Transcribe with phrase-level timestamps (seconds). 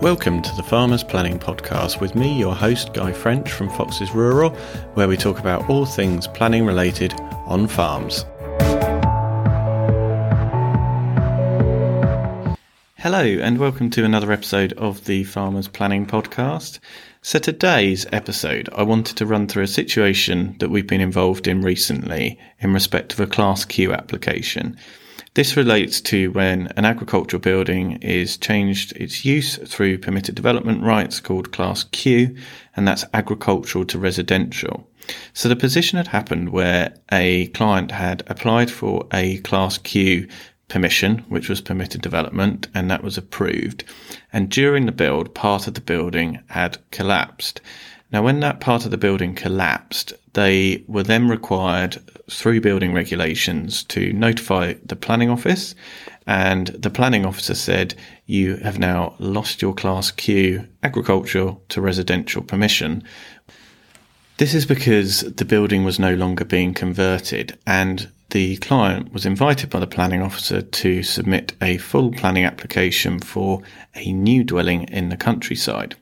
[0.00, 4.50] Welcome to the Farmers Planning Podcast with me, your host, Guy French from Foxes Rural,
[4.94, 7.12] where we talk about all things planning related
[7.46, 8.24] on farms.
[12.96, 16.78] Hello, and welcome to another episode of the Farmers Planning Podcast.
[17.28, 21.60] So, today's episode, I wanted to run through a situation that we've been involved in
[21.60, 24.78] recently in respect of a Class Q application.
[25.34, 31.20] This relates to when an agricultural building is changed its use through permitted development rights
[31.20, 32.34] called Class Q,
[32.74, 34.88] and that's agricultural to residential.
[35.34, 40.28] So the position had happened where a client had applied for a Class Q
[40.68, 43.84] permission, which was permitted development, and that was approved.
[44.32, 47.60] And during the build, part of the building had collapsed.
[48.12, 51.98] Now, when that part of the building collapsed, they were then required
[52.30, 55.74] through building regulations to notify the planning office.
[56.26, 57.94] And the planning officer said,
[58.26, 63.02] You have now lost your Class Q agricultural to residential permission.
[64.38, 69.68] This is because the building was no longer being converted and the client was invited
[69.68, 73.62] by the planning officer to submit a full planning application for
[73.96, 75.96] a new dwelling in the countryside.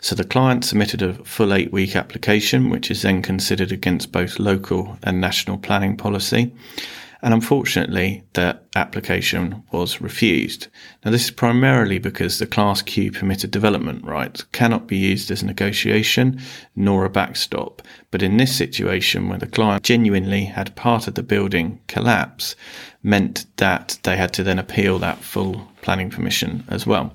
[0.00, 4.38] So the client submitted a full eight week application, which is then considered against both
[4.38, 6.52] local and national planning policy.
[7.22, 10.68] And unfortunately, that application was refused.
[11.04, 15.42] Now, this is primarily because the Class Q permitted development rights cannot be used as
[15.42, 16.40] a negotiation
[16.74, 17.82] nor a backstop.
[18.10, 22.56] But in this situation, where the client genuinely had part of the building collapse,
[23.02, 27.12] meant that they had to then appeal that full planning permission as well.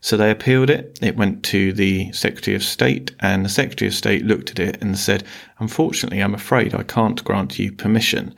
[0.00, 0.98] So they appealed it.
[1.02, 4.80] It went to the Secretary of State, and the Secretary of State looked at it
[4.80, 5.24] and said,
[5.58, 8.34] Unfortunately, I'm afraid I can't grant you permission.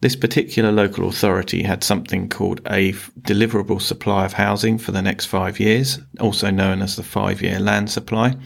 [0.00, 5.26] This particular local authority had something called a deliverable supply of housing for the next
[5.26, 8.36] five years, also known as the five year land supply.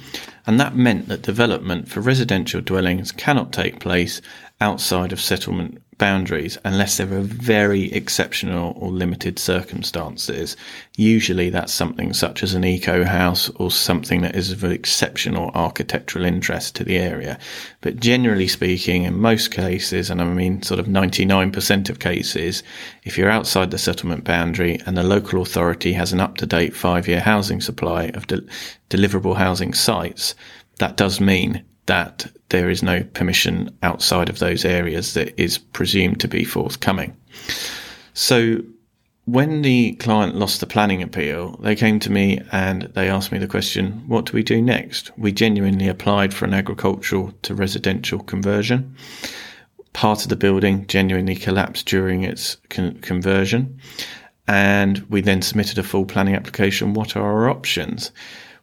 [0.46, 4.22] And that meant that development for residential dwellings cannot take place
[4.62, 10.56] outside of settlement boundaries unless there are very exceptional or limited circumstances.
[10.96, 16.24] Usually that's something such as an eco house or something that is of exceptional architectural
[16.24, 17.38] interest to the area.
[17.82, 22.64] But generally speaking, in most cases, and I mean sort of 99% of cases,
[23.04, 26.74] if you're outside the settlement boundary and the local authority has an up to date
[26.74, 28.42] five year housing supply of de-
[28.90, 30.34] deliverable housing sites,
[30.80, 36.20] that does mean that there is no permission outside of those areas that is presumed
[36.20, 37.16] to be forthcoming.
[38.14, 38.58] So
[39.24, 43.38] when the client lost the planning appeal, they came to me and they asked me
[43.38, 45.16] the question, what do we do next?
[45.16, 48.96] We genuinely applied for an agricultural to residential conversion.
[49.92, 53.78] Part of the building genuinely collapsed during its con- conversion.
[54.48, 56.94] And we then submitted a full planning application.
[56.94, 58.10] What are our options?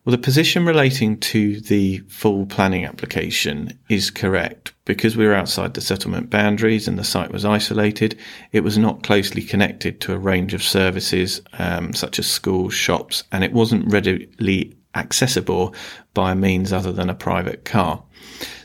[0.09, 4.73] Well, the position relating to the full planning application is correct.
[4.83, 8.17] Because we were outside the settlement boundaries and the site was isolated,
[8.51, 13.23] it was not closely connected to a range of services um, such as schools, shops,
[13.31, 15.75] and it wasn't readily accessible
[16.15, 18.03] by means other than a private car.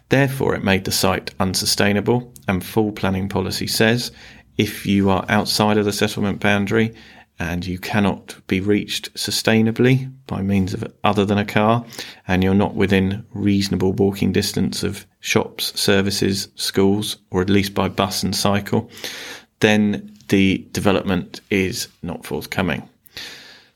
[0.09, 4.12] Therefore, it made the site unsustainable, and full planning policy says
[4.56, 6.94] if you are outside of the settlement boundary,
[7.39, 11.84] and you cannot be reached sustainably by means of other than a car,
[12.28, 17.89] and you're not within reasonable walking distance of shops, services, schools, or at least by
[17.89, 18.91] bus and cycle,
[19.61, 22.89] then the development is not forthcoming.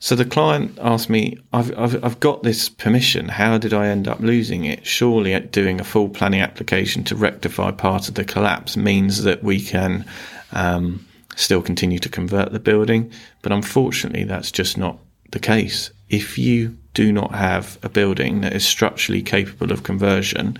[0.01, 3.27] So the client asked me, I've, I've, I've got this permission.
[3.27, 4.87] How did I end up losing it?
[4.87, 9.59] Surely doing a full planning application to rectify part of the collapse means that we
[9.59, 10.05] can
[10.53, 11.05] um,
[11.39, 13.11] still continue to convert the building.
[13.41, 14.99] But unfortunately, that's just not
[15.31, 15.91] the case.
[16.09, 20.57] If you do not have a building that is structurally capable of conversion,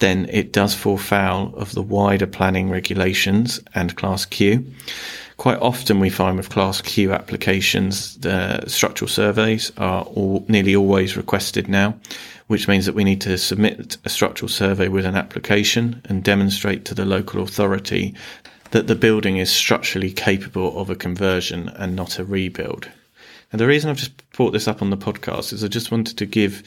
[0.00, 4.66] then it does fall foul of the wider planning regulations and Class Q.
[5.36, 11.16] Quite often, we find with Class Q applications, the structural surveys are all, nearly always
[11.16, 11.94] requested now,
[12.48, 16.84] which means that we need to submit a structural survey with an application and demonstrate
[16.84, 18.14] to the local authority
[18.72, 22.88] that the building is structurally capable of a conversion and not a rebuild.
[23.52, 26.16] And the reason I've just brought this up on the podcast is I just wanted
[26.16, 26.62] to give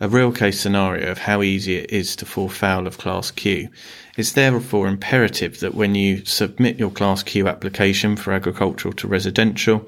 [0.00, 3.68] a real case scenario of how easy it is to fall foul of Class Q.
[4.16, 9.86] It's therefore imperative that when you submit your Class Q application for agricultural to residential,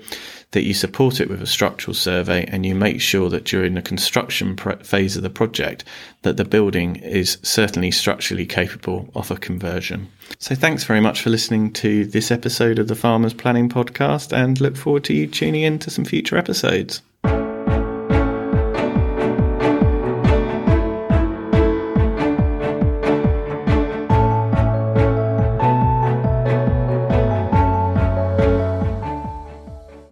[0.53, 3.83] that you support it with a structural survey and you make sure that during the
[3.83, 5.85] construction phase of the project
[6.23, 10.09] that the building is certainly structurally capable of a conversion.
[10.39, 14.61] So thanks very much for listening to this episode of the Farmers Planning Podcast and
[14.61, 17.03] look forward to you tuning in to some future episodes.